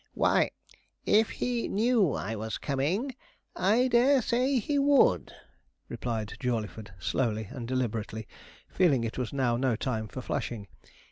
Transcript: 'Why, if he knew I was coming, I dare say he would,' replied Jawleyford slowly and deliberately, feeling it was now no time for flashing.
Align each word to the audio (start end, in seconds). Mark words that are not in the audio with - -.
'Why, 0.15 0.49
if 1.05 1.29
he 1.29 1.67
knew 1.67 2.13
I 2.13 2.35
was 2.35 2.57
coming, 2.57 3.13
I 3.55 3.87
dare 3.87 4.23
say 4.23 4.57
he 4.57 4.79
would,' 4.79 5.31
replied 5.89 6.33
Jawleyford 6.39 6.91
slowly 6.97 7.47
and 7.51 7.67
deliberately, 7.67 8.27
feeling 8.67 9.03
it 9.03 9.19
was 9.19 9.31
now 9.31 9.57
no 9.57 9.75
time 9.75 10.07
for 10.07 10.23
flashing. 10.23 10.67